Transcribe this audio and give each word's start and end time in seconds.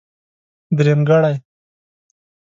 درېمګړی. 0.77 1.35